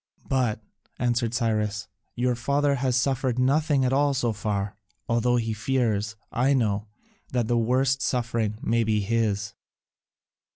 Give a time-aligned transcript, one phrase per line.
[0.27, 0.63] "But,"
[0.97, 4.75] answered Cyrus, "your father has suffered nothing at all so far:
[5.07, 6.87] although he fears, I know,
[7.33, 9.53] that the worst suffering may be his."